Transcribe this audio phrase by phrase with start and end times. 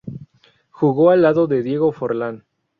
[0.71, 2.43] Jugó al lado de Diego Forlán.